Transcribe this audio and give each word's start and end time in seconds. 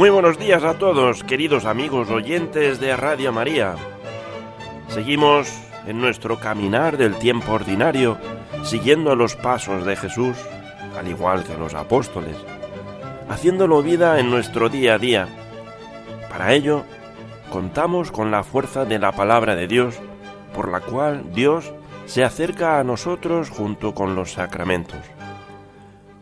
Muy 0.00 0.08
buenos 0.08 0.38
días 0.38 0.64
a 0.64 0.78
todos, 0.78 1.22
queridos 1.24 1.66
amigos 1.66 2.08
oyentes 2.08 2.80
de 2.80 2.96
Radio 2.96 3.34
María. 3.34 3.74
Seguimos 4.88 5.52
en 5.86 6.00
nuestro 6.00 6.40
caminar 6.40 6.96
del 6.96 7.16
tiempo 7.16 7.52
ordinario, 7.52 8.16
siguiendo 8.64 9.14
los 9.14 9.36
pasos 9.36 9.84
de 9.84 9.96
Jesús, 9.96 10.38
al 10.98 11.06
igual 11.06 11.44
que 11.44 11.54
los 11.54 11.74
apóstoles, 11.74 12.34
haciéndolo 13.28 13.82
vida 13.82 14.18
en 14.18 14.30
nuestro 14.30 14.70
día 14.70 14.94
a 14.94 14.98
día. 14.98 15.28
Para 16.30 16.54
ello, 16.54 16.84
contamos 17.52 18.10
con 18.10 18.30
la 18.30 18.42
fuerza 18.42 18.86
de 18.86 18.98
la 18.98 19.12
palabra 19.12 19.54
de 19.54 19.66
Dios, 19.66 20.00
por 20.54 20.70
la 20.70 20.80
cual 20.80 21.30
Dios 21.34 21.74
se 22.06 22.24
acerca 22.24 22.80
a 22.80 22.84
nosotros 22.84 23.50
junto 23.50 23.94
con 23.94 24.14
los 24.14 24.32
sacramentos. 24.32 25.00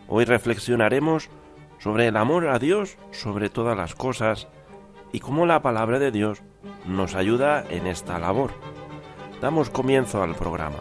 Hoy 0.09 0.25
reflexionaremos 0.25 1.31
sobre 1.79 2.07
el 2.09 2.17
amor 2.17 2.49
a 2.49 2.59
Dios 2.59 2.97
sobre 3.13 3.51
todas 3.51 3.77
las 3.77 3.95
cosas 3.95 4.49
y 5.13 5.21
cómo 5.21 5.47
la 5.47 5.63
palabra 5.63 5.99
de 5.99 6.11
Dios 6.11 6.43
nos 6.87 7.15
ayuda 7.15 7.65
en 7.69 7.87
esta 7.87 8.19
labor. 8.19 8.51
Damos 9.41 9.71
comienzo 9.71 10.23
al 10.23 10.35
programa. 10.35 10.79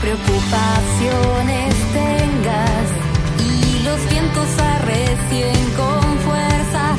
preocupaciones 0.00 1.74
tengas 1.92 2.86
y 3.38 3.82
los 3.84 4.00
vientos 4.10 4.48
arrecien 4.58 5.70
con 5.76 6.18
fuerza. 6.18 6.96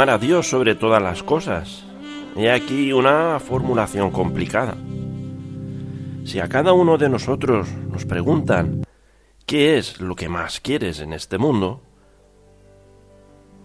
Amar 0.00 0.14
a 0.14 0.18
Dios 0.18 0.48
sobre 0.48 0.74
todas 0.74 1.02
las 1.02 1.22
cosas. 1.22 1.84
He 2.34 2.50
aquí 2.50 2.90
una 2.90 3.38
formulación 3.38 4.10
complicada. 4.10 4.74
Si 6.24 6.40
a 6.40 6.48
cada 6.48 6.72
uno 6.72 6.96
de 6.96 7.10
nosotros 7.10 7.68
nos 7.92 8.06
preguntan 8.06 8.86
qué 9.44 9.76
es 9.76 10.00
lo 10.00 10.16
que 10.16 10.30
más 10.30 10.58
quieres 10.60 11.00
en 11.00 11.12
este 11.12 11.36
mundo, 11.36 11.82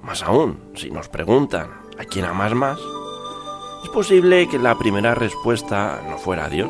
más 0.03 0.23
aún, 0.23 0.59
si 0.75 0.91
nos 0.91 1.07
preguntan 1.07 1.69
a 1.97 2.03
quién 2.03 2.25
amas 2.25 2.53
más, 2.53 2.79
es 3.85 3.90
posible 3.91 4.50
que 4.50 4.59
la 4.59 4.78
primera 4.78 5.16
respuesta 5.16 6.02
no 6.05 6.17
fuera 6.17 6.49
Dios. 6.49 6.70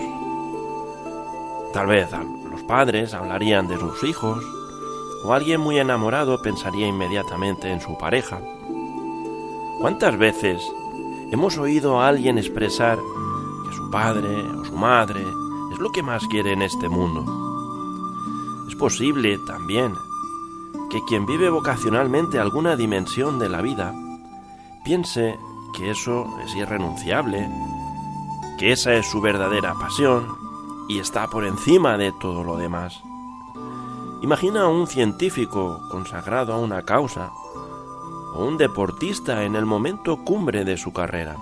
Tal 1.74 1.88
vez 1.88 2.10
los 2.52 2.62
padres 2.68 3.16
hablarían 3.16 3.68
de 3.68 3.80
sus 3.80 4.04
hijos, 4.04 4.46
o 5.24 5.34
alguien 5.34 5.60
muy 5.60 5.80
enamorado 5.80 6.40
pensaría 6.44 6.86
inmediatamente 6.86 7.72
en 7.72 7.82
su 7.82 7.98
pareja. 7.98 8.40
¿Cuántas 9.80 10.18
veces 10.18 10.64
hemos 11.32 11.58
oído 11.58 12.00
a 12.00 12.08
alguien 12.08 12.38
expresar 12.38 12.98
que 12.98 13.76
su 13.76 13.92
padre 13.92 14.42
o 14.42 14.64
su 14.64 14.74
madre 14.74 15.22
es 15.72 15.80
lo 15.80 15.92
que 15.92 16.02
más 16.02 16.26
quiere 16.28 16.54
en 16.54 16.62
este 16.62 16.88
mundo? 16.88 17.26
Es 18.68 18.76
posible 18.76 19.38
también 19.46 19.94
que 20.90 21.04
quien 21.04 21.26
vive 21.26 21.50
vocacionalmente 21.50 22.40
alguna 22.40 22.76
dimensión 22.78 23.38
de 23.38 23.50
la 23.50 23.62
vida 23.62 23.94
piense 24.86 25.38
que 25.76 25.92
eso 25.92 26.26
es 26.46 26.56
irrenunciable, 26.56 27.50
que 28.58 28.72
esa 28.72 28.94
es 28.94 29.06
su 29.06 29.20
verdadera 29.20 29.74
pasión 29.74 30.26
y 30.88 31.00
está 31.00 31.28
por 31.28 31.46
encima 31.46 31.98
de 31.98 32.14
todo 32.14 32.46
lo 32.46 32.56
demás. 32.56 33.02
Imagina 34.22 34.62
a 34.62 34.68
un 34.68 34.88
científico 34.88 35.82
consagrado 35.92 36.54
a 36.54 36.58
una 36.58 36.84
causa 36.84 37.32
o 38.36 38.46
un 38.46 38.58
deportista 38.58 39.44
en 39.44 39.56
el 39.56 39.66
momento 39.66 40.24
cumbre 40.24 40.66
de 40.66 40.78
su 40.78 40.92
carrera, 40.92 41.38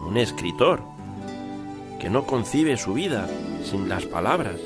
un 0.00 0.16
escritor 0.16 0.82
que 2.00 2.10
no 2.10 2.26
concibe 2.26 2.76
su 2.76 2.94
vida 2.94 3.28
sin 3.62 3.88
las 3.88 4.04
palabras. 4.04 4.60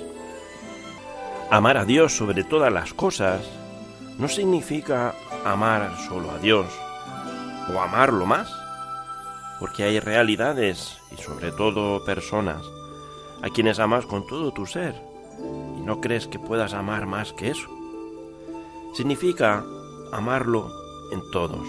Amar 1.50 1.76
a 1.76 1.84
Dios 1.84 2.16
sobre 2.16 2.44
todas 2.44 2.72
las 2.72 2.94
cosas 2.94 3.42
no 4.18 4.28
significa 4.28 5.14
amar 5.44 5.96
solo 6.08 6.30
a 6.30 6.38
Dios 6.38 6.66
o 7.72 7.78
amarlo 7.80 8.26
más, 8.26 8.50
porque 9.60 9.84
hay 9.84 10.00
realidades 10.00 10.98
y 11.12 11.20
sobre 11.20 11.52
todo 11.52 12.04
personas 12.04 12.62
a 13.42 13.50
quienes 13.50 13.78
amas 13.78 14.06
con 14.06 14.26
todo 14.26 14.52
tu 14.52 14.66
ser 14.66 14.94
y 15.76 15.80
no 15.82 16.00
crees 16.00 16.26
que 16.26 16.38
puedas 16.38 16.72
amar 16.72 17.06
más 17.06 17.32
que 17.32 17.50
eso. 17.50 17.68
Significa 18.94 19.64
amarlo 20.10 20.87
en 21.12 21.30
todos. 21.30 21.66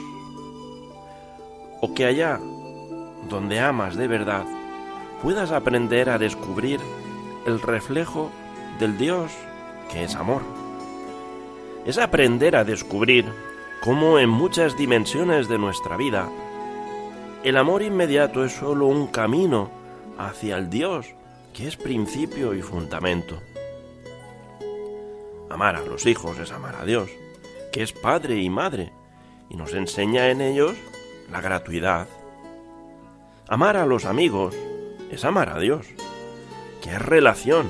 O 1.81 1.93
que 1.93 2.05
allá 2.05 2.39
donde 3.29 3.59
amas 3.59 3.95
de 3.95 4.07
verdad 4.07 4.45
puedas 5.21 5.51
aprender 5.51 6.09
a 6.09 6.17
descubrir 6.17 6.79
el 7.45 7.61
reflejo 7.61 8.29
del 8.79 8.97
Dios 8.97 9.31
que 9.91 10.03
es 10.03 10.15
amor. 10.15 10.41
Es 11.85 11.97
aprender 11.97 12.55
a 12.55 12.63
descubrir 12.63 13.25
cómo 13.81 14.19
en 14.19 14.29
muchas 14.29 14.77
dimensiones 14.77 15.47
de 15.47 15.57
nuestra 15.57 15.97
vida 15.97 16.29
el 17.43 17.55
amor 17.55 17.81
inmediato 17.81 18.43
es 18.43 18.51
sólo 18.51 18.87
un 18.87 19.07
camino 19.07 19.71
hacia 20.17 20.57
el 20.57 20.69
Dios 20.69 21.07
que 21.53 21.67
es 21.67 21.77
principio 21.77 22.53
y 22.53 22.61
fundamento. 22.61 23.41
Amar 25.49 25.77
a 25.77 25.81
los 25.81 26.05
hijos 26.05 26.37
es 26.37 26.51
amar 26.51 26.75
a 26.75 26.85
Dios, 26.85 27.09
que 27.71 27.81
es 27.81 27.93
padre 27.93 28.39
y 28.41 28.49
madre, 28.49 28.91
y 29.49 29.55
nos 29.55 29.73
enseña 29.73 30.29
en 30.29 30.41
ellos 30.41 30.75
la 31.31 31.41
gratuidad. 31.41 32.07
Amar 33.47 33.77
a 33.77 33.85
los 33.85 34.05
amigos 34.05 34.55
es 35.11 35.25
amar 35.25 35.49
a 35.49 35.59
Dios, 35.59 35.87
que 36.81 36.91
es 36.91 37.01
relación, 37.01 37.67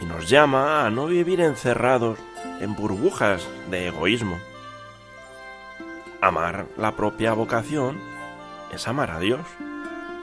y 0.00 0.04
nos 0.04 0.28
llama 0.28 0.84
a 0.84 0.90
no 0.90 1.06
vivir 1.06 1.40
encerrados 1.40 2.18
en 2.60 2.74
burbujas 2.76 3.46
de 3.70 3.88
egoísmo. 3.88 4.38
Amar 6.20 6.66
la 6.76 6.96
propia 6.96 7.32
vocación 7.32 7.98
es 8.72 8.86
amar 8.88 9.10
a 9.10 9.20
Dios, 9.20 9.40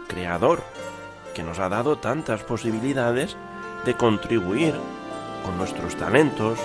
Creador, 0.07 0.61
que 1.33 1.43
nos 1.43 1.59
ha 1.59 1.69
dado 1.69 1.97
tantas 1.97 2.43
posibilidades 2.43 3.37
de 3.85 3.95
contribuir 3.95 4.75
con 5.43 5.57
nuestros 5.57 5.95
talentos 5.95 6.59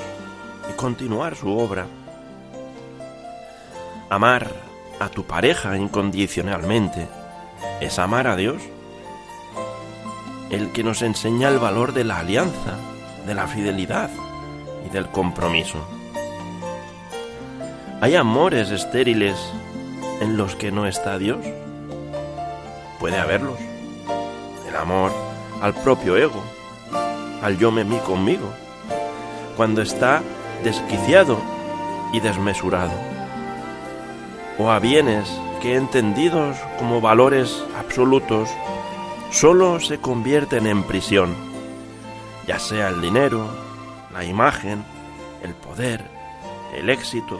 y 0.70 0.72
continuar 0.75 1.37
su 1.37 1.56
obra. 1.56 1.87
Amar 4.08 4.46
a 5.00 5.08
tu 5.08 5.24
pareja 5.24 5.76
incondicionalmente 5.76 7.08
es 7.80 7.98
amar 7.98 8.28
a 8.28 8.36
Dios, 8.36 8.62
el 10.50 10.70
que 10.70 10.84
nos 10.84 11.02
enseña 11.02 11.48
el 11.48 11.58
valor 11.58 11.92
de 11.92 12.04
la 12.04 12.20
alianza, 12.20 12.76
de 13.26 13.34
la 13.34 13.48
fidelidad 13.48 14.08
y 14.86 14.90
del 14.90 15.08
compromiso. 15.08 15.84
¿Hay 18.00 18.14
amores 18.14 18.70
estériles 18.70 19.36
en 20.20 20.36
los 20.36 20.54
que 20.54 20.70
no 20.70 20.86
está 20.86 21.18
Dios? 21.18 21.44
Puede 23.00 23.18
haberlos. 23.18 23.58
El 24.68 24.76
amor 24.76 25.10
al 25.60 25.74
propio 25.74 26.16
ego, 26.16 26.44
al 27.42 27.58
yo 27.58 27.72
me 27.72 27.82
mí 27.82 27.98
conmigo, 28.06 28.52
cuando 29.56 29.82
está 29.82 30.22
desquiciado 30.62 31.38
y 32.12 32.20
desmesurado. 32.20 33.15
O 34.58 34.70
a 34.70 34.78
bienes 34.78 35.28
que 35.60 35.76
entendidos 35.76 36.56
como 36.78 37.00
valores 37.00 37.62
absolutos 37.78 38.48
solo 39.30 39.80
se 39.80 39.98
convierten 39.98 40.66
en 40.66 40.82
prisión, 40.82 41.34
ya 42.46 42.58
sea 42.58 42.88
el 42.88 43.00
dinero, 43.02 43.46
la 44.12 44.24
imagen, 44.24 44.82
el 45.42 45.54
poder, 45.54 46.02
el 46.74 46.88
éxito 46.88 47.38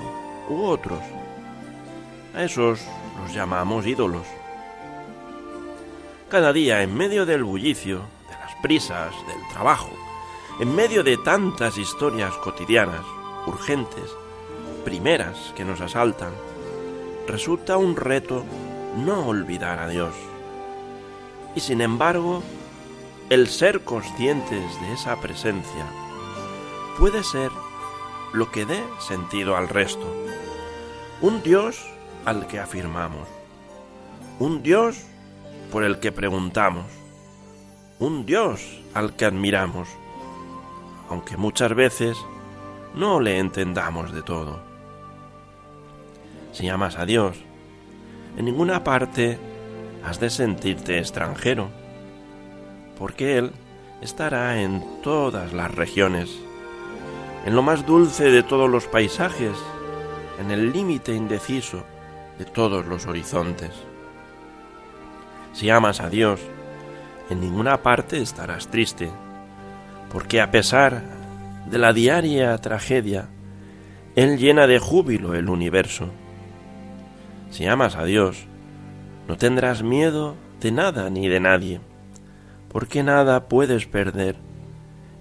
u 0.49 0.65
otros. 0.65 1.01
A 2.35 2.43
esos 2.43 2.81
los 3.23 3.33
llamamos 3.35 3.87
ídolos. 3.87 4.27
Cada 6.29 6.53
día, 6.53 6.83
en 6.83 6.95
medio 6.95 7.25
del 7.25 7.45
bullicio, 7.45 8.03
de 8.29 8.35
las 8.35 8.55
prisas, 8.57 9.15
del 9.27 9.49
trabajo, 9.53 9.91
en 10.61 10.75
medio 10.75 11.03
de 11.03 11.17
tantas 11.17 11.79
historias 11.79 12.35
cotidianas, 12.39 13.05
urgentes, 13.47 14.11
primeras 14.85 15.53
que 15.57 15.65
nos 15.65 15.81
asaltan, 15.81 16.33
resulta 17.27 17.77
un 17.77 17.97
reto 17.97 18.45
no 18.97 19.27
olvidar 19.27 19.79
a 19.79 19.89
Dios. 19.89 20.15
Y 21.55 21.61
sin 21.61 21.81
embargo, 21.81 22.43
el 23.31 23.49
ser 23.49 23.83
conscientes 23.83 24.81
de 24.81 24.93
esa 24.93 25.17
presencia 25.21 25.87
puede 26.99 27.25
ser 27.25 27.51
lo 28.33 28.51
que 28.51 28.65
dé 28.67 28.83
sentido 29.01 29.57
al 29.57 29.69
resto. 29.69 30.07
Un 31.21 31.43
Dios 31.43 31.85
al 32.25 32.47
que 32.47 32.61
afirmamos. 32.61 33.27
Un 34.39 34.63
Dios 34.63 35.07
por 35.73 35.83
el 35.83 35.99
que 35.99 36.13
preguntamos. 36.13 36.87
Un 37.99 38.27
Dios 38.27 38.81
al 38.93 39.17
que 39.17 39.25
admiramos, 39.25 39.89
aunque 41.09 41.37
muchas 41.37 41.75
veces 41.75 42.19
no 42.95 43.21
le 43.21 43.39
entendamos 43.39 44.13
de 44.13 44.23
todo. 44.23 44.66
Si 46.57 46.71
amas 46.71 46.97
a 46.97 47.05
Dios, 47.05 47.37
en 48.39 48.47
ninguna 48.47 48.83
parte 48.83 49.37
has 50.03 50.21
de 50.21 50.31
sentirte 50.31 50.99
extranjero, 50.99 51.69
porque 52.99 53.37
Él 53.37 53.53
estará 54.01 54.63
en 54.63 54.83
todas 55.03 55.53
las 55.53 55.75
regiones, 55.75 56.35
en 57.45 57.55
lo 57.55 57.61
más 57.61 57.85
dulce 57.85 58.31
de 58.31 58.43
todos 58.43 58.71
los 58.71 58.87
paisajes, 58.87 59.55
en 60.41 60.51
el 60.51 60.73
límite 60.73 61.15
indeciso 61.15 61.85
de 62.39 62.47
todos 62.47 62.87
los 62.87 63.05
horizontes. 63.05 63.73
Si 65.53 65.69
amas 65.69 66.01
a 66.01 66.09
Dios, 66.09 66.41
en 67.29 67.43
ninguna 67.43 67.83
parte 67.83 68.23
estarás 68.23 68.69
triste, 68.69 69.11
porque 70.11 70.41
a 70.41 70.51
pesar 70.51 71.03
de 71.67 71.77
la 71.77 71.93
diaria 71.93 72.57
tragedia, 72.57 73.29
Él 74.15 74.39
llena 74.39 74.67
de 74.67 74.79
júbilo 74.79 75.35
el 75.35 75.51
universo. 75.51 76.09
Si 77.57 77.67
amas 77.67 77.97
a 77.97 78.05
Dios, 78.05 78.45
no 79.27 79.39
tendrás 79.39 79.83
miedo 79.83 80.37
de 80.61 80.73
nada 80.73 81.09
ni 81.09 81.27
de 81.27 81.41
nadie, 81.41 81.81
porque 82.69 83.03
nada 83.03 83.49
puedes 83.49 83.87
perder, 83.87 84.37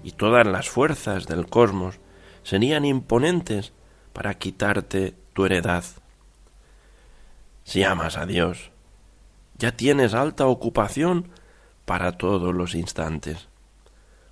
y 0.04 0.10
todas 0.10 0.46
las 0.46 0.68
fuerzas 0.68 1.26
del 1.26 1.46
cosmos 1.46 1.98
serían 2.42 2.84
imponentes 2.84 3.72
para 4.12 4.34
quitarte 4.34 5.14
tu 5.32 5.46
heredad. 5.46 5.82
Si 7.64 7.82
amas 7.84 8.18
a 8.18 8.26
Dios, 8.26 8.70
ya 9.56 9.74
tienes 9.74 10.12
alta 10.12 10.46
ocupación 10.46 11.30
para 11.86 12.18
todos 12.18 12.54
los 12.54 12.74
instantes, 12.74 13.48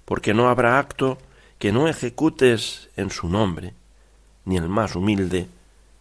porque 0.04 0.34
no 0.34 0.50
habrá 0.50 0.78
acto 0.78 1.16
que 1.58 1.72
no 1.72 1.88
ejecutes 1.88 2.90
en 2.96 3.08
su 3.08 3.30
nombre, 3.30 3.72
ni 4.44 4.58
el 4.58 4.68
más 4.68 4.94
humilde, 4.94 5.48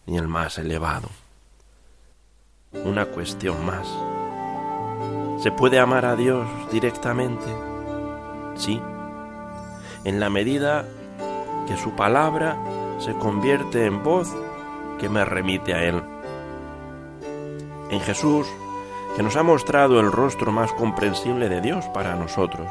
ni 0.04 0.18
el 0.18 0.28
más 0.28 0.58
elevado. 0.58 1.08
Una 2.84 3.06
cuestión 3.06 3.64
más. 3.64 3.86
¿Se 5.42 5.52
puede 5.52 5.78
amar 5.78 6.04
a 6.06 6.16
Dios 6.16 6.46
directamente? 6.72 7.44
Sí, 8.56 8.80
en 10.04 10.20
la 10.20 10.30
medida 10.30 10.84
que 11.68 11.76
su 11.76 11.92
palabra 11.92 12.56
se 12.98 13.12
convierte 13.14 13.86
en 13.86 14.02
voz 14.02 14.34
que 14.98 15.08
me 15.08 15.24
remite 15.24 15.74
a 15.74 15.84
Él. 15.84 16.02
En 17.90 18.00
Jesús 18.00 18.46
que 19.16 19.22
nos 19.22 19.36
ha 19.36 19.42
mostrado 19.44 20.00
el 20.00 20.10
rostro 20.10 20.50
más 20.50 20.72
comprensible 20.72 21.48
de 21.48 21.60
Dios 21.60 21.84
para 21.94 22.16
nosotros, 22.16 22.68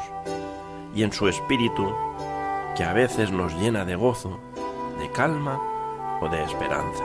y 0.94 1.02
en 1.02 1.12
su 1.12 1.26
Espíritu, 1.26 1.90
que 2.76 2.84
a 2.84 2.92
veces 2.92 3.30
nos 3.30 3.54
llena 3.54 3.84
de 3.84 3.96
gozo, 3.96 4.38
de 4.98 5.10
calma 5.10 5.58
o 6.20 6.28
de 6.28 6.42
esperanza. 6.42 7.04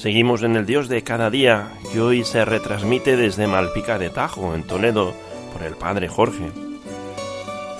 Seguimos 0.00 0.42
en 0.42 0.56
el 0.56 0.64
Dios 0.64 0.88
de 0.88 1.04
cada 1.04 1.28
día, 1.28 1.68
que 1.92 2.00
hoy 2.00 2.24
se 2.24 2.46
retransmite 2.46 3.18
desde 3.18 3.46
Malpica 3.46 3.98
de 3.98 4.08
Tajo, 4.08 4.54
en 4.54 4.62
Toledo, 4.62 5.12
por 5.52 5.62
el 5.62 5.74
Padre 5.74 6.08
Jorge. 6.08 6.69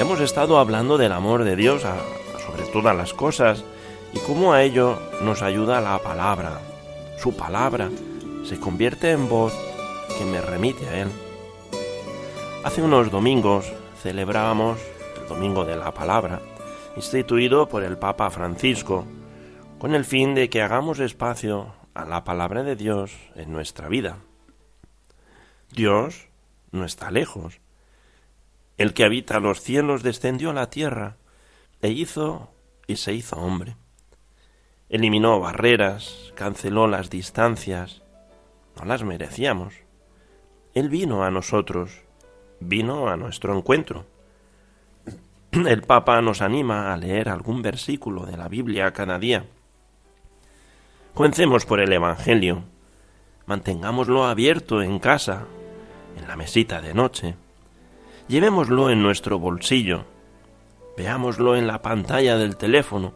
Hemos 0.01 0.21
estado 0.21 0.59
hablando 0.59 0.97
del 0.97 1.13
amor 1.13 1.45
de 1.45 1.57
Dios 1.57 1.83
sobre 1.83 2.65
todas 2.73 2.97
las 2.97 3.13
cosas 3.13 3.63
y 4.15 4.19
cómo 4.21 4.55
a 4.55 4.63
ello 4.63 4.99
nos 5.21 5.43
ayuda 5.43 5.83
la 5.83 5.99
palabra. 5.99 6.59
Su 7.19 7.37
palabra 7.37 7.91
se 8.45 8.59
convierte 8.59 9.11
en 9.11 9.29
voz 9.29 9.53
que 10.17 10.25
me 10.25 10.41
remite 10.41 10.89
a 10.89 11.03
Él. 11.03 11.09
Hace 12.65 12.81
unos 12.81 13.11
domingos 13.11 13.71
celebrábamos 14.03 14.79
el 15.21 15.29
Domingo 15.29 15.67
de 15.67 15.77
la 15.77 15.93
Palabra, 15.93 16.41
instituido 16.97 17.69
por 17.69 17.85
el 17.85 17.99
Papa 17.99 18.31
Francisco, 18.31 19.05
con 19.79 19.95
el 19.95 20.07
fin 20.07 20.35
de 20.35 20.49
que 20.49 20.63
hagamos 20.63 20.99
espacio 20.99 21.75
a 21.93 22.07
la 22.07 22.25
palabra 22.25 22.63
de 22.63 22.75
Dios 22.75 23.13
en 23.37 23.53
nuestra 23.53 23.89
vida. 23.89 24.17
Dios 25.71 26.29
no 26.73 26.87
está 26.87 27.11
lejos. 27.11 27.61
El 28.77 28.95
que 28.95 29.05
habita 29.05 29.41
los 29.41 29.61
cielos 29.61 30.03
descendió 30.03 30.51
a 30.51 30.55
la 30.55 30.71
tierra 30.71 31.17
e 31.83 31.91
hizo 31.91 32.53
y 32.87 32.97
se 32.97 33.13
hizo 33.13 33.37
hombre. 33.37 33.77
Eliminó 34.89 35.39
barreras, 35.39 36.33
canceló 36.35 36.89
las 36.89 37.11
distancias. 37.11 38.03
No 38.77 38.85
las 38.85 39.05
merecíamos. 39.05 39.75
Él 40.75 40.89
vino 40.89 41.25
a 41.25 41.31
nosotros, 41.31 42.03
vino 42.59 43.09
a 43.09 43.17
nuestro 43.17 43.57
encuentro. 43.57 44.07
El 45.53 45.83
Papa 45.83 46.21
nos 46.23 46.43
anima 46.43 46.93
a 46.93 46.97
leer 46.97 47.29
algún 47.29 47.63
versículo 47.63 48.27
de 48.27 48.37
la 48.37 48.49
Biblia 48.49 48.93
cada 48.93 49.19
día. 49.19 49.47
Comencemos 51.15 51.67
por 51.67 51.81
el 51.81 51.93
Evangelio. 51.93 52.65
Mantengámoslo 53.47 54.27
abierto 54.27 54.81
en 54.83 54.99
casa, 54.99 55.47
en 56.17 56.29
la 56.29 56.37
mesita 56.37 56.81
de 56.81 56.95
noche. 56.95 57.35
Llevémoslo 58.31 58.91
en 58.91 59.03
nuestro 59.03 59.41
bolsillo. 59.41 60.05
Veámoslo 60.97 61.57
en 61.57 61.67
la 61.67 61.83
pantalla 61.83 62.39
del 62.39 62.57
teléfono. 62.57 63.13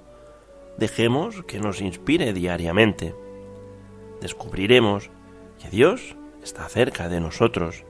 Dejemos 0.76 1.44
que 1.44 1.61
nos 1.61 1.80
inspire 1.80 2.33
diariamente. 2.33 3.14
Descubriremos 4.21 5.11
que 5.62 5.71
Dios 5.71 6.16
está 6.42 6.68
cerca 6.68 7.09
de 7.09 7.21
nosotros, 7.21 7.85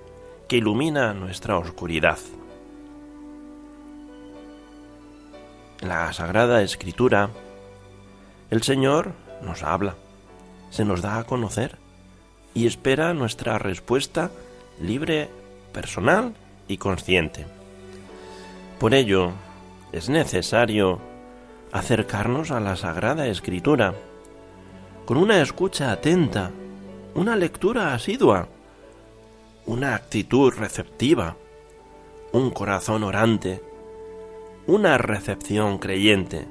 que 0.49 0.59
ilumina 0.59 1.14
nuestra 1.14 1.57
oscuridad. 1.57 2.19
En 5.81 5.88
la 5.88 6.12
Sagrada 6.12 6.61
Escritura, 6.61 7.31
el 8.50 8.62
Señor 8.62 9.12
nos 9.40 9.62
habla, 9.62 9.95
se 10.69 10.85
nos 10.85 11.00
da 11.00 11.21
a 11.21 11.25
conocer 11.25 11.78
y 12.52 12.66
espera 12.66 13.14
nuestra 13.14 13.57
respuesta 13.57 14.31
libre, 14.78 15.31
personal 15.73 16.35
y 16.68 16.76
consciente. 16.76 17.47
Por 18.78 18.94
ello, 18.94 19.33
es 19.92 20.09
necesario 20.09 21.00
acercarnos 21.73 22.50
a 22.50 22.61
la 22.61 22.76
Sagrada 22.76 23.26
Escritura 23.26 23.94
con 25.04 25.16
una 25.16 25.40
escucha 25.42 25.92
atenta, 25.92 26.50
una 27.14 27.37
lectura 27.37 27.94
asidua, 27.94 28.49
una 29.66 29.94
actitud 29.94 30.52
receptiva, 30.54 31.37
un 32.33 32.50
corazón 32.50 33.02
orante, 33.04 33.62
una 34.66 34.99
recepción 34.99 35.78
creyente, 35.78 36.47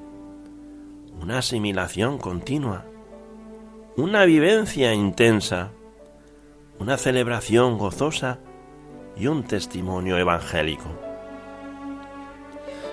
una 1.20 1.40
asimilación 1.40 2.18
continua, 2.18 2.86
una 3.98 4.26
vivencia 4.26 4.94
intensa, 4.94 5.72
una 6.80 6.98
celebración 6.98 7.78
gozosa 7.78 8.40
y 9.16 9.28
un 9.28 9.44
testimonio 9.44 10.18
evangélico. 10.18 10.90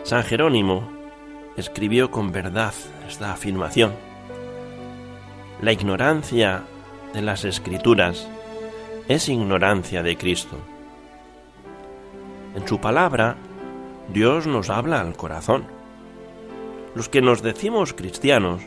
San 0.02 0.22
Jerónimo 0.24 0.88
escribió 1.56 2.10
con 2.10 2.32
verdad 2.32 2.74
esta 3.08 3.32
afirmación. 3.32 3.92
La 5.60 5.72
ignorancia 5.72 6.64
de 7.12 7.22
las 7.22 7.44
escrituras 7.44 8.28
es 9.08 9.28
ignorancia 9.28 10.02
de 10.02 10.16
Cristo. 10.16 10.56
En 12.54 12.66
su 12.66 12.80
palabra, 12.80 13.36
Dios 14.12 14.46
nos 14.46 14.70
habla 14.70 15.00
al 15.00 15.16
corazón. 15.16 15.64
Los 16.94 17.08
que 17.08 17.20
nos 17.20 17.42
decimos 17.42 17.92
cristianos, 17.92 18.62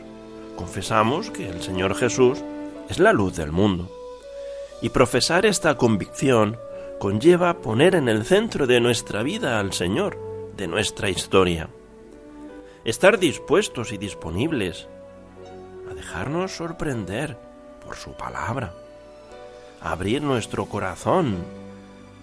confesamos 0.56 1.30
que 1.30 1.48
el 1.48 1.62
Señor 1.62 1.94
Jesús 1.94 2.42
es 2.88 2.98
la 2.98 3.12
luz 3.12 3.36
del 3.36 3.52
mundo. 3.52 3.90
Y 4.80 4.90
profesar 4.90 5.46
esta 5.46 5.76
convicción 5.76 6.58
conlleva 7.04 7.60
poner 7.60 7.96
en 7.96 8.08
el 8.08 8.24
centro 8.24 8.66
de 8.66 8.80
nuestra 8.80 9.22
vida 9.22 9.60
al 9.60 9.74
Señor, 9.74 10.18
de 10.56 10.66
nuestra 10.66 11.10
historia. 11.10 11.68
Estar 12.82 13.18
dispuestos 13.18 13.92
y 13.92 13.98
disponibles 13.98 14.88
a 15.90 15.92
dejarnos 15.92 16.52
sorprender 16.52 17.36
por 17.84 17.96
su 17.96 18.14
palabra. 18.14 18.72
A 19.82 19.92
abrir 19.92 20.22
nuestro 20.22 20.64
corazón 20.64 21.44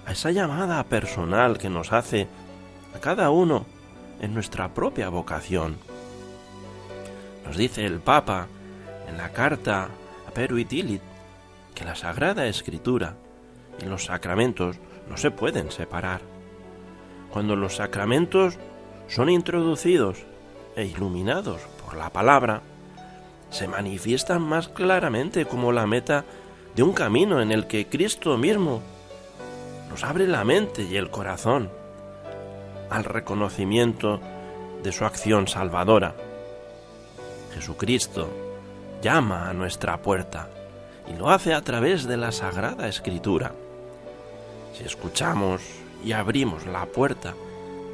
a 0.08 0.14
esa 0.14 0.32
llamada 0.32 0.84
personal 0.86 1.60
que 1.60 1.70
nos 1.70 1.94
hace 1.94 2.28
a 2.96 3.00
cada 3.00 3.30
uno 3.30 3.68
en 4.20 4.34
nuestra 4.34 4.74
propia 4.74 5.10
vocación. 5.10 5.78
Nos 7.46 7.56
dice 7.56 7.86
el 7.86 8.00
Papa 8.00 8.48
en 9.08 9.16
la 9.20 9.32
carta 9.32 9.90
a 10.28 10.32
Peruitilit 10.32 11.04
que 11.76 11.86
la 11.86 11.94
Sagrada 11.94 12.48
Escritura 12.48 13.14
y 13.14 13.31
los 13.86 14.06
sacramentos 14.06 14.78
no 15.10 15.18
se 15.18 15.32
pueden 15.32 15.72
separar. 15.72 16.22
Cuando 17.32 17.56
los 17.56 17.78
sacramentos 17.78 18.58
son 19.08 19.30
introducidos 19.30 20.20
e 20.76 20.86
iluminados 20.86 21.62
por 21.84 21.96
la 21.96 22.10
palabra, 22.10 22.62
se 23.50 23.68
manifiestan 23.68 24.42
más 24.42 24.70
claramente 24.70 25.46
como 25.46 25.72
la 25.72 25.88
meta 25.88 26.24
de 26.76 26.84
un 26.84 26.94
camino 26.94 27.42
en 27.42 27.52
el 27.52 27.68
que 27.68 27.88
Cristo 27.88 28.38
mismo 28.38 28.82
nos 29.90 30.04
abre 30.04 30.28
la 30.28 30.46
mente 30.46 30.84
y 30.84 30.96
el 30.96 31.10
corazón 31.10 31.70
al 32.90 33.04
reconocimiento 33.04 34.22
de 34.84 34.92
su 34.92 35.06
acción 35.06 35.48
salvadora. 35.48 36.16
Jesucristo 37.54 38.30
llama 39.02 39.50
a 39.50 39.54
nuestra 39.54 40.02
puerta 40.02 40.50
y 41.08 41.18
lo 41.18 41.30
hace 41.30 41.54
a 41.54 41.62
través 41.62 42.06
de 42.06 42.18
la 42.18 42.32
Sagrada 42.32 42.88
Escritura. 42.88 43.54
Si 44.74 44.84
escuchamos 44.84 45.62
y 46.04 46.14
abrimos 46.14 46.66
la 46.66 46.86
puerta 46.86 47.34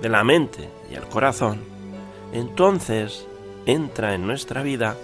de 0.02 0.10
la 0.10 0.24
mente 0.24 0.70
y 0.92 0.96
el 0.96 1.08
corazón, 1.08 1.64
entonces 2.32 3.26
entra 3.66 4.14
en 4.14 4.28
nuestra 4.28 4.62
vida 4.62 4.96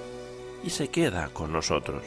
y 0.64 0.70
se 0.70 0.90
queda 0.90 1.30
con 1.34 1.52
nosotros. 1.52 2.04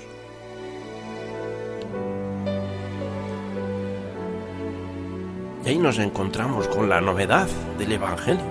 Y 5.64 5.68
ahí 5.68 5.78
nos 5.78 5.98
encontramos 5.98 6.68
con 6.68 6.88
la 6.88 7.00
novedad 7.00 7.48
del 7.76 7.92
Evangelio. 7.92 8.44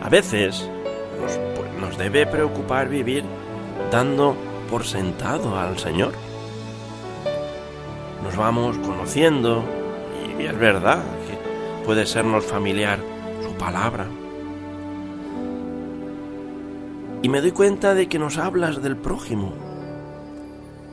A 0.00 0.08
veces 0.08 0.70
nos, 1.20 1.80
nos 1.80 1.98
debe 1.98 2.24
preocupar 2.26 2.88
vivir 2.88 3.24
dando 3.90 4.36
por 4.70 4.84
sentado 4.84 5.58
al 5.58 5.78
Señor. 5.78 6.12
Nos 8.22 8.36
vamos 8.36 8.76
conociendo 8.78 9.64
y 10.38 10.44
es 10.44 10.58
verdad 10.58 11.02
que 11.26 11.84
puede 11.84 12.06
sernos 12.06 12.44
familiar 12.44 12.98
su 13.42 13.52
palabra. 13.54 14.06
Y 17.22 17.28
me 17.28 17.40
doy 17.40 17.52
cuenta 17.52 17.94
de 17.94 18.08
que 18.08 18.18
nos 18.18 18.38
hablas 18.38 18.82
del 18.82 18.96
prójimo. 18.96 19.52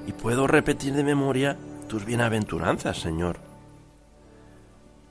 Y 0.07 0.13
puedo 0.13 0.47
repetir 0.47 0.93
de 0.93 1.03
memoria 1.03 1.57
tus 1.87 2.05
bienaventuranzas, 2.05 2.97
Señor. 2.97 3.37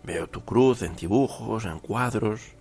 Veo 0.04 0.28
tu 0.28 0.44
cruz 0.44 0.82
en 0.82 0.96
dibujos, 0.96 1.64
en 1.64 1.78
cuadros, 1.78 2.54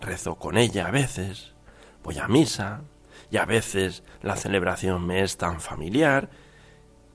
rezo 0.00 0.34
con 0.34 0.56
ella 0.56 0.88
a 0.88 0.90
veces, 0.90 1.54
voy 2.02 2.18
a 2.18 2.26
misa 2.26 2.82
y 3.30 3.36
a 3.36 3.44
veces 3.44 4.02
la 4.22 4.36
celebración 4.36 5.06
me 5.06 5.22
es 5.22 5.36
tan 5.36 5.60
familiar 5.60 6.30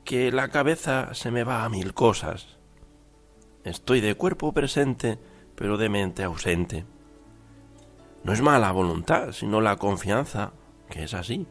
que 0.03 0.31
la 0.31 0.49
cabeza 0.49 1.13
se 1.13 1.31
me 1.31 1.43
va 1.43 1.63
a 1.63 1.69
mil 1.69 1.93
cosas. 1.93 2.57
Estoy 3.63 4.01
de 4.01 4.15
cuerpo 4.15 4.53
presente, 4.53 5.17
pero 5.55 5.77
de 5.77 5.89
mente 5.89 6.23
ausente. 6.23 6.85
No 8.23 8.33
es 8.33 8.41
mala 8.41 8.71
voluntad, 8.71 9.31
sino 9.31 9.61
la 9.61 9.77
confianza, 9.77 10.51
que 10.89 11.03
es 11.03 11.13
así. 11.13 11.47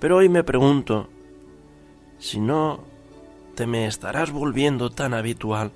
Pero 0.00 0.16
hoy 0.16 0.28
me 0.28 0.44
pregunto 0.44 1.08
si 2.18 2.40
no 2.40 2.80
te 3.54 3.66
me 3.66 3.86
estarás 3.86 4.30
volviendo 4.30 4.90
tan 4.90 5.14
habitual 5.14 5.72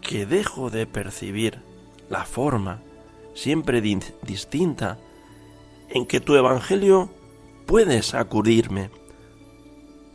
que 0.00 0.26
dejo 0.26 0.70
de 0.70 0.86
percibir 0.86 1.60
la 2.08 2.24
forma 2.24 2.80
siempre 3.34 3.80
distinta 3.80 4.98
en 5.88 6.06
que 6.06 6.20
tu 6.20 6.36
evangelio 6.36 7.10
puede 7.66 8.02
sacudirme, 8.02 8.90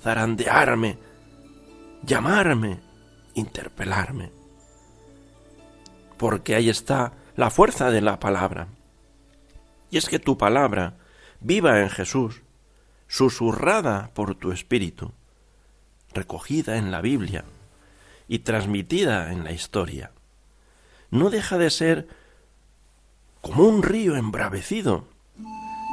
zarandearme, 0.02 0.98
llamarme, 2.04 2.80
interpelarme. 3.34 4.32
Porque 6.18 6.56
ahí 6.56 6.70
está 6.70 7.14
la 7.36 7.50
fuerza 7.50 7.90
de 7.92 8.02
la 8.02 8.20
palabra. 8.20 8.68
Y 9.90 9.98
es 9.98 10.08
que 10.08 10.20
tu 10.20 10.38
palabra, 10.38 10.98
viva 11.40 11.82
en 11.82 11.90
Jesús, 11.90 12.42
susurrada 13.08 14.12
por 14.14 14.36
tu 14.36 14.52
espíritu, 14.52 15.12
recogida 16.14 16.78
en 16.78 16.92
la 16.92 17.02
Biblia 17.02 17.44
y 18.28 18.40
transmitida 18.40 19.32
en 19.34 19.44
la 19.44 19.52
historia, 19.52 20.12
no 21.10 21.30
deja 21.30 21.58
de 21.58 21.70
ser 21.70 22.08
como 23.42 23.64
un 23.64 23.84
río 23.84 24.16
embravecido 24.16 25.11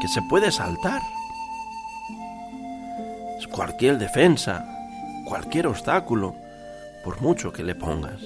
que 0.00 0.08
se 0.08 0.22
puede 0.22 0.50
saltar. 0.50 1.02
Cualquier 3.50 3.98
defensa, 3.98 4.64
cualquier 5.24 5.66
obstáculo, 5.66 6.36
por 7.02 7.20
mucho 7.20 7.52
que 7.52 7.64
le 7.64 7.74
pongas. 7.74 8.22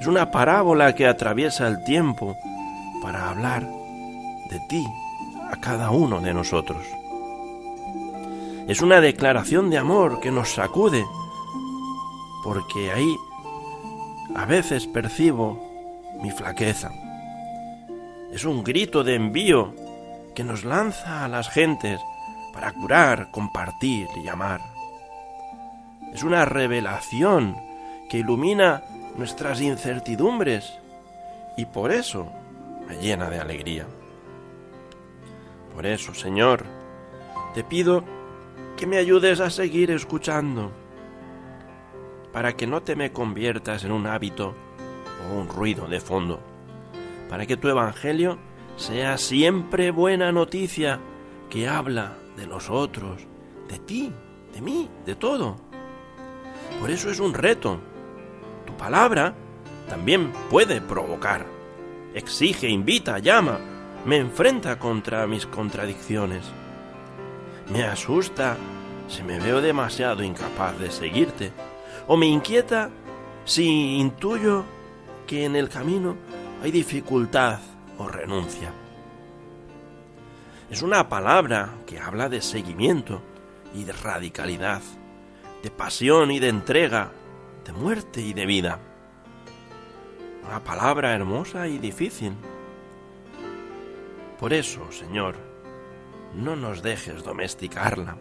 Es 0.00 0.06
una 0.06 0.30
parábola 0.30 0.94
que 0.94 1.06
atraviesa 1.06 1.66
el 1.66 1.82
tiempo 1.84 2.36
para 3.00 3.30
hablar 3.30 3.66
de 4.50 4.60
ti 4.68 4.84
a 5.50 5.56
cada 5.60 5.90
uno 5.90 6.20
de 6.20 6.34
nosotros. 6.34 6.84
Es 8.68 8.82
una 8.82 9.00
declaración 9.00 9.70
de 9.70 9.78
amor 9.78 10.20
que 10.20 10.30
nos 10.30 10.50
sacude, 10.50 11.04
porque 12.44 12.90
ahí 12.90 13.16
a 14.34 14.44
veces 14.44 14.86
percibo 14.86 15.58
mi 16.22 16.30
flaqueza. 16.30 16.90
Es 18.32 18.44
un 18.44 18.62
grito 18.62 19.02
de 19.02 19.16
envío 19.16 19.74
que 20.36 20.44
nos 20.44 20.64
lanza 20.64 21.24
a 21.24 21.28
las 21.28 21.50
gentes 21.50 22.00
para 22.52 22.72
curar, 22.72 23.30
compartir 23.32 24.06
y 24.22 24.28
amar. 24.28 24.60
Es 26.14 26.22
una 26.22 26.44
revelación 26.44 27.56
que 28.08 28.18
ilumina 28.18 28.84
nuestras 29.16 29.60
incertidumbres 29.60 30.78
y 31.56 31.64
por 31.66 31.90
eso 31.90 32.30
me 32.88 32.96
llena 32.96 33.28
de 33.30 33.40
alegría. 33.40 33.86
Por 35.74 35.84
eso, 35.86 36.14
Señor, 36.14 36.64
te 37.54 37.64
pido 37.64 38.04
que 38.76 38.86
me 38.86 38.98
ayudes 38.98 39.40
a 39.40 39.50
seguir 39.50 39.90
escuchando, 39.90 40.70
para 42.32 42.52
que 42.56 42.66
no 42.66 42.82
te 42.82 42.94
me 42.94 43.12
conviertas 43.12 43.84
en 43.84 43.90
un 43.90 44.06
hábito 44.06 44.54
o 45.28 45.34
un 45.34 45.48
ruido 45.48 45.86
de 45.88 46.00
fondo, 46.00 46.40
para 47.30 47.46
que 47.46 47.56
tu 47.56 47.68
Evangelio 47.68 48.38
sea 48.76 49.16
siempre 49.16 49.92
buena 49.92 50.32
noticia 50.32 50.98
que 51.48 51.68
habla 51.68 52.18
de 52.36 52.46
los 52.46 52.68
otros, 52.68 53.22
de 53.68 53.78
ti, 53.78 54.12
de 54.52 54.60
mí, 54.60 54.90
de 55.06 55.14
todo. 55.14 55.56
Por 56.80 56.90
eso 56.90 57.08
es 57.08 57.20
un 57.20 57.32
reto. 57.32 57.78
Tu 58.66 58.76
palabra 58.76 59.32
también 59.88 60.32
puede 60.50 60.80
provocar, 60.80 61.46
exige, 62.14 62.68
invita, 62.68 63.20
llama, 63.20 63.60
me 64.04 64.16
enfrenta 64.16 64.78
contra 64.80 65.26
mis 65.28 65.46
contradicciones. 65.46 66.44
Me 67.72 67.84
asusta 67.84 68.56
si 69.06 69.22
me 69.22 69.38
veo 69.38 69.60
demasiado 69.60 70.24
incapaz 70.24 70.76
de 70.80 70.90
seguirte, 70.90 71.52
o 72.08 72.16
me 72.16 72.26
inquieta 72.26 72.90
si 73.44 73.98
intuyo 73.98 74.64
que 75.28 75.44
en 75.44 75.54
el 75.54 75.68
camino 75.68 76.16
hay 76.62 76.70
dificultad 76.70 77.58
o 77.98 78.08
renuncia. 78.08 78.72
Es 80.70 80.82
una 80.82 81.08
palabra 81.08 81.70
que 81.86 81.98
habla 81.98 82.28
de 82.28 82.40
seguimiento 82.40 83.22
y 83.74 83.84
de 83.84 83.92
radicalidad, 83.92 84.82
de 85.62 85.70
pasión 85.70 86.30
y 86.30 86.38
de 86.38 86.48
entrega, 86.48 87.10
de 87.64 87.72
muerte 87.72 88.20
y 88.20 88.32
de 88.32 88.46
vida. 88.46 88.78
Una 90.46 90.62
palabra 90.62 91.12
hermosa 91.12 91.66
y 91.68 91.78
difícil 91.78 92.34
por 94.40 94.54
eso, 94.54 94.90
Señor, 94.90 95.34
no 96.34 96.56
nos 96.56 96.82
dejes 96.82 97.22
domesticarla. 97.22 98.16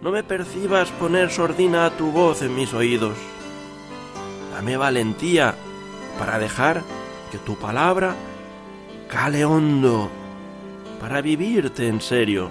No 0.00 0.10
me 0.10 0.24
percibas 0.24 0.90
poner 0.92 1.30
sordina 1.30 1.84
a 1.84 1.90
tu 1.90 2.10
voz 2.10 2.40
en 2.40 2.54
mis 2.54 2.72
oídos. 2.72 3.18
Dame 4.50 4.78
valentía 4.78 5.54
para 6.18 6.38
dejar 6.38 6.82
que 7.30 7.38
tu 7.38 7.56
palabra 7.56 8.14
cale 9.08 9.44
hondo, 9.44 10.10
para 11.00 11.20
vivirte 11.20 11.88
en 11.88 12.00
serio, 12.00 12.50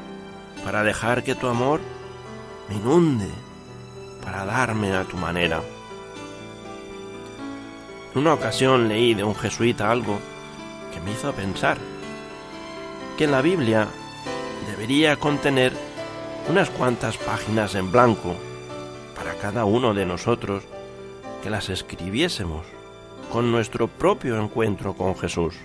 para 0.64 0.84
dejar 0.84 1.24
que 1.24 1.36
tu 1.36 1.48
amor 1.48 1.82
me 2.70 2.76
inunde, 2.76 3.30
para 4.24 4.46
darme 4.46 4.94
a 4.94 5.04
tu 5.04 5.18
manera. 5.18 5.62
En 8.14 8.22
una 8.22 8.34
ocasión 8.34 8.88
leí 8.88 9.14
de 9.14 9.24
un 9.24 9.36
jesuita 9.36 9.90
algo 9.90 10.20
que 10.94 11.00
me 11.02 11.12
hizo 11.12 11.32
pensar 11.34 11.78
que 13.18 13.28
la 13.28 13.42
Biblia 13.42 13.88
debería 14.68 15.16
contener 15.18 15.74
unas 16.50 16.70
cuantas 16.70 17.18
páginas 17.18 17.76
en 17.76 17.92
blanco 17.92 18.36
para 19.16 19.36
cada 19.36 19.66
uno 19.66 19.94
de 19.94 20.06
nosotros 20.06 20.64
que 21.42 21.50
las 21.50 21.70
escribiésemos 21.70 22.66
con 23.34 23.52
nuestro 23.52 23.88
propio 23.88 24.40
encuentro 24.40 24.94
con 24.94 25.18
Jesús. 25.18 25.56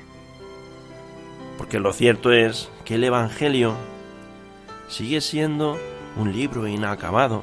Porque 1.59 1.79
lo 1.79 1.93
cierto 1.93 2.33
es 2.33 2.71
que 2.87 2.95
el 2.95 3.05
Evangelio 3.05 3.75
sigue 4.89 5.21
siendo 5.21 5.77
un 6.17 6.33
libro 6.33 6.67
inacabado 6.67 7.43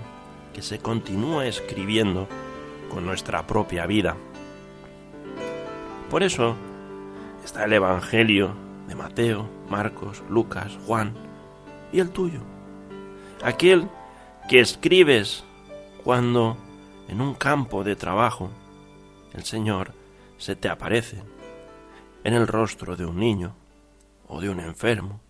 que 0.51 0.63
se 0.63 0.79
continúa 0.79 1.45
escribiendo 1.45 2.27
con 2.89 3.05
nuestra 3.05 3.45
propia 3.45 3.85
vida. 3.85 4.17
Por 6.09 6.23
eso, 6.23 6.55
está 7.43 7.65
el 7.65 7.73
Evangelio 7.73 8.55
de 8.88 8.95
Mateo, 8.95 9.47
Marcos, 9.69 10.23
Lucas, 10.27 10.75
Juan 10.88 11.13
y 11.93 11.99
el 11.99 12.09
tuyo. 12.09 12.39
Aquel 13.43 13.88
que 14.49 14.59
escribes 14.59 15.43
cuando 16.03 16.57
en 17.07 17.21
un 17.21 17.35
campo 17.35 17.83
de 17.83 17.95
trabajo 17.95 18.49
el 19.31 19.43
Señor 19.43 19.91
se 20.38 20.56
te 20.56 20.69
aparece 20.69 21.24
en 22.24 22.34
el 22.34 22.48
rostro 22.48 22.95
de 22.95 23.06
un 23.06 23.19
niño 23.19 23.56
o 24.28 24.41
de 24.41 24.50
un 24.50 24.60
enfermo. 24.60 25.21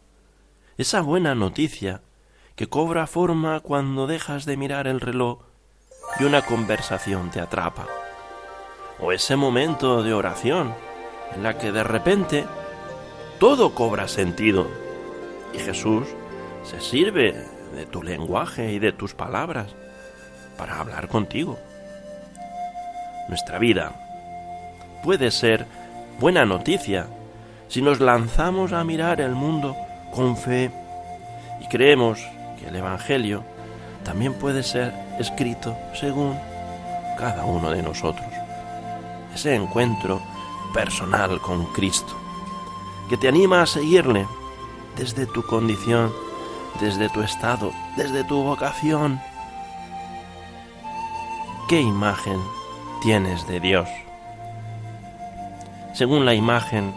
Esa 0.77 1.01
buena 1.01 1.35
noticia 1.35 2.01
que 2.55 2.67
cobra 2.67 3.07
forma 3.07 3.59
cuando 3.59 4.07
dejas 4.07 4.45
de 4.45 4.57
mirar 4.57 4.87
el 4.87 5.01
reloj 5.01 5.39
y 6.19 6.23
una 6.23 6.41
conversación 6.41 7.29
te 7.29 7.41
atrapa. 7.41 7.87
O 8.99 9.11
ese 9.11 9.35
momento 9.35 10.03
de 10.03 10.13
oración 10.13 10.73
en 11.33 11.43
la 11.43 11.57
que 11.57 11.71
de 11.71 11.83
repente 11.83 12.45
todo 13.39 13.75
cobra 13.75 14.07
sentido 14.07 14.67
y 15.53 15.59
Jesús 15.59 16.07
se 16.63 16.79
sirve 16.79 17.35
de 17.73 17.85
tu 17.85 18.03
lenguaje 18.03 18.71
y 18.71 18.79
de 18.79 18.93
tus 18.93 19.13
palabras 19.13 19.75
para 20.57 20.79
hablar 20.79 21.09
contigo. 21.09 21.59
Nuestra 23.27 23.59
vida 23.59 24.04
puede 25.05 25.29
ser 25.29 25.67
buena 26.19 26.45
noticia 26.45 27.05
si 27.67 27.79
nos 27.79 27.99
lanzamos 27.99 28.73
a 28.73 28.83
mirar 28.83 29.21
el 29.21 29.35
mundo 29.35 29.77
con 30.11 30.35
fe 30.35 30.71
y 31.61 31.67
creemos 31.67 32.19
que 32.59 32.69
el 32.69 32.75
Evangelio 32.75 33.43
también 34.03 34.33
puede 34.33 34.63
ser 34.63 34.95
escrito 35.19 35.77
según 35.93 36.35
cada 37.19 37.45
uno 37.45 37.69
de 37.69 37.83
nosotros. 37.83 38.25
Ese 39.35 39.53
encuentro 39.53 40.23
personal 40.73 41.39
con 41.39 41.71
Cristo, 41.73 42.17
que 43.07 43.15
te 43.15 43.27
anima 43.27 43.61
a 43.61 43.67
seguirle 43.67 44.25
desde 44.97 45.27
tu 45.27 45.45
condición, 45.45 46.11
desde 46.81 47.09
tu 47.09 47.21
estado, 47.21 47.71
desde 47.95 48.23
tu 48.23 48.41
vocación. 48.41 49.21
¿Qué 51.69 51.79
imagen 51.79 52.41
tienes 53.03 53.45
de 53.45 53.59
Dios? 53.59 53.87
Según 55.95 56.25
la 56.25 56.33
imagen 56.33 56.93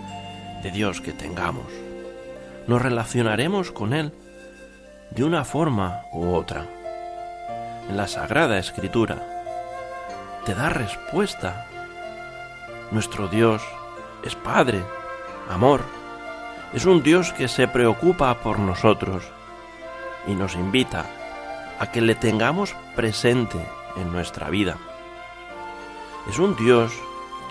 de 0.60 0.72
Dios 0.72 1.00
que 1.00 1.12
tengamos, 1.12 1.72
nos 2.66 2.82
relacionaremos 2.82 3.70
con 3.70 3.92
Él 3.92 4.12
de 5.12 5.22
una 5.22 5.44
forma 5.44 6.02
u 6.12 6.34
otra. 6.34 6.66
En 7.88 7.96
la 7.96 8.08
Sagrada 8.08 8.58
Escritura 8.58 9.24
te 10.44 10.52
da 10.52 10.68
respuesta 10.68 11.68
nuestro 12.90 13.28
Dios 13.28 13.62
es 14.24 14.34
Padre, 14.34 14.82
amor. 15.48 15.82
Es 16.72 16.84
un 16.84 17.00
Dios 17.04 17.32
que 17.32 17.46
se 17.46 17.68
preocupa 17.68 18.34
por 18.40 18.58
nosotros 18.58 19.22
y 20.26 20.34
nos 20.34 20.56
invita 20.56 21.06
a 21.78 21.92
que 21.92 22.00
le 22.00 22.16
tengamos 22.16 22.74
presente 22.96 23.64
en 23.96 24.10
nuestra 24.10 24.50
vida. 24.50 24.76
Es 26.28 26.40
un 26.40 26.56
Dios 26.56 26.92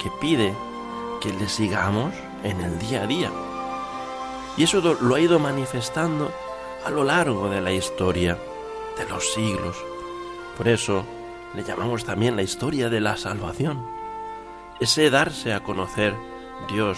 que 0.03 0.12
pide 0.19 0.53
que 1.21 1.34
le 1.34 1.47
sigamos 1.47 2.13
en 2.43 2.62
el 2.62 2.80
día 2.80 3.03
a 3.03 3.08
día. 3.08 3.32
Y 4.58 4.63
eso 4.63 4.82
lo 4.82 5.15
ha 5.15 5.19
ido 5.19 5.39
manifestando 5.39 6.32
a 6.86 6.89
lo 6.89 7.03
largo 7.03 7.49
de 7.49 7.62
la 7.62 7.71
historia, 7.71 8.38
de 8.97 9.08
los 9.10 9.34
siglos. 9.34 9.77
Por 10.58 10.67
eso 10.67 11.06
le 11.53 11.63
llamamos 11.63 12.06
también 12.06 12.36
la 12.36 12.43
historia 12.43 12.89
de 12.89 12.99
la 12.99 13.17
salvación. 13.17 13.86
Ese 14.80 15.10
darse 15.10 15.53
a 15.53 15.62
conocer 15.62 16.15
Dios 16.71 16.97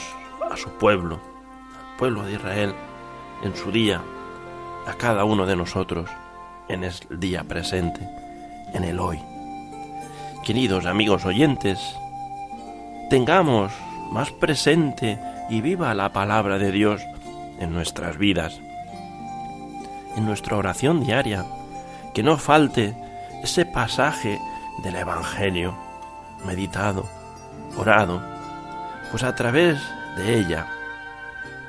a 0.49 0.58
su 0.58 0.69
pueblo, 0.69 1.19
al 1.77 1.97
pueblo 1.97 2.23
de 2.23 2.34
Israel, 2.34 2.73
en 3.43 3.55
su 3.55 3.71
día, 3.71 4.01
a 4.86 4.93
cada 4.93 5.23
uno 5.23 5.45
de 5.45 5.55
nosotros, 5.55 6.10
en 6.67 6.84
el 6.84 6.93
día 7.10 7.43
presente, 7.43 8.08
en 8.73 8.84
el 8.84 8.99
hoy. 8.99 9.19
Queridos 10.45 10.86
amigos 10.86 11.25
oyentes, 11.25 11.79
tengamos 13.10 13.71
más 14.12 14.32
presente 14.32 15.19
y 15.50 15.62
viva 15.62 15.93
la 15.93 16.12
palabra 16.13 16.58
de 16.58 16.72
Dios 16.72 17.02
en 17.60 17.74
nuestras 17.74 18.17
vidas, 18.17 18.60
en 20.15 20.26
nuestra 20.26 20.58
oración 20.58 21.04
diaria, 21.04 21.45
que 22.13 22.24
no 22.24 22.38
falte 22.38 22.95
ese 23.43 23.65
pasaje 23.65 24.39
del 24.84 24.95
Evangelio, 24.95 25.76
meditado, 26.45 27.06
orado, 27.78 28.22
pues 29.12 29.24
a 29.24 29.36
través 29.36 29.80
de 30.17 30.39
ella 30.39 30.67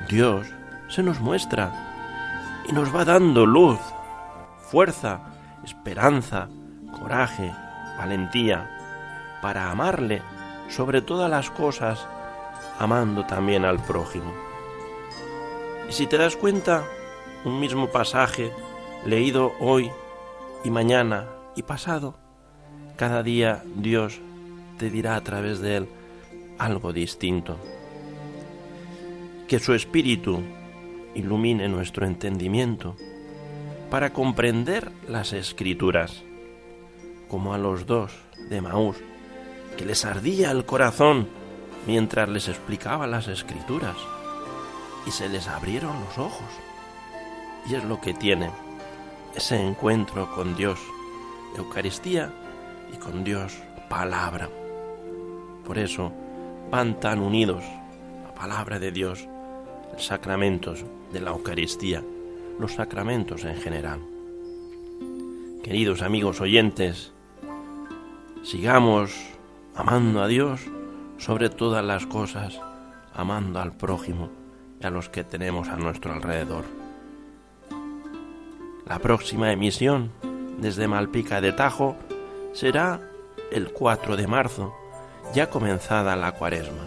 Dios 0.09 0.47
se 0.89 1.03
nos 1.03 1.19
muestra 1.19 1.71
y 2.67 2.73
nos 2.73 2.93
va 2.93 3.05
dando 3.05 3.45
luz, 3.45 3.79
fuerza, 4.69 5.19
esperanza, 5.63 6.47
coraje, 6.99 7.53
valentía, 7.97 8.69
para 9.41 9.71
amarle 9.71 10.21
sobre 10.69 11.01
todas 11.01 11.29
las 11.29 11.49
cosas, 11.49 12.07
amando 12.79 13.25
también 13.25 13.65
al 13.65 13.83
prójimo. 13.83 14.33
Y 15.89 15.93
si 15.93 16.07
te 16.07 16.17
das 16.17 16.35
cuenta, 16.35 16.83
un 17.43 17.59
mismo 17.59 17.89
pasaje 17.89 18.51
leído 19.05 19.53
hoy 19.59 19.91
y 20.63 20.69
mañana 20.69 21.27
y 21.55 21.63
pasado, 21.63 22.15
cada 22.95 23.23
día 23.23 23.63
Dios 23.75 24.19
te 24.77 24.89
dirá 24.89 25.15
a 25.15 25.21
través 25.21 25.59
de 25.59 25.77
él 25.77 25.89
algo 26.57 26.93
distinto. 26.93 27.57
Que 29.47 29.59
su 29.59 29.73
espíritu 29.73 30.41
ilumine 31.15 31.67
nuestro 31.67 32.05
entendimiento 32.05 32.95
para 33.89 34.13
comprender 34.13 34.91
las 35.07 35.33
escrituras, 35.33 36.23
como 37.27 37.53
a 37.53 37.57
los 37.57 37.85
dos 37.85 38.13
de 38.49 38.61
Maús, 38.61 38.97
que 39.77 39.85
les 39.85 40.05
ardía 40.05 40.51
el 40.51 40.65
corazón 40.65 41.27
mientras 41.87 42.29
les 42.29 42.47
explicaba 42.47 43.07
las 43.07 43.27
escrituras 43.27 43.97
y 45.05 45.11
se 45.11 45.29
les 45.29 45.47
abrieron 45.47 45.99
los 46.01 46.17
ojos. 46.17 46.47
Y 47.69 47.75
es 47.75 47.83
lo 47.83 47.99
que 48.01 48.13
tiene 48.13 48.49
ese 49.35 49.55
encuentro 49.55 50.33
con 50.33 50.55
Dios, 50.55 50.79
Eucaristía 51.57 52.33
y 52.93 52.97
con 52.97 53.23
Dios, 53.23 53.57
palabra. 53.89 54.49
Por 55.65 55.77
eso 55.77 56.11
van 56.69 56.99
tan 56.99 57.19
unidos 57.19 57.63
la 58.23 58.33
palabra 58.33 58.79
de 58.79 58.91
Dios, 58.91 59.27
los 59.93 60.05
sacramentos 60.05 60.83
de 61.11 61.21
la 61.21 61.31
Eucaristía, 61.31 62.03
los 62.59 62.73
sacramentos 62.73 63.43
en 63.43 63.57
general. 63.57 63.99
Queridos 65.63 66.01
amigos 66.01 66.41
oyentes, 66.41 67.13
sigamos 68.43 69.13
amando 69.75 70.23
a 70.23 70.27
Dios 70.27 70.61
sobre 71.21 71.49
todas 71.49 71.85
las 71.85 72.07
cosas, 72.07 72.59
amando 73.13 73.59
al 73.59 73.73
prójimo 73.73 74.29
y 74.81 74.85
a 74.85 74.89
los 74.89 75.07
que 75.07 75.23
tenemos 75.23 75.69
a 75.69 75.77
nuestro 75.77 76.13
alrededor. 76.13 76.65
La 78.87 78.97
próxima 78.99 79.51
emisión 79.51 80.11
desde 80.57 80.87
Malpica 80.87 81.39
de 81.39 81.53
Tajo 81.53 81.95
será 82.53 82.99
el 83.51 83.71
4 83.71 84.17
de 84.17 84.27
marzo, 84.27 84.73
ya 85.33 85.49
comenzada 85.49 86.15
la 86.15 86.31
cuaresma. 86.31 86.83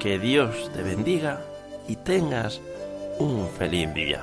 Que 0.00 0.18
Dios 0.18 0.70
te 0.74 0.82
bendiga 0.82 1.40
y 1.86 1.96
tengas 1.96 2.60
un 3.20 3.48
feliz 3.56 3.94
día. 3.94 4.22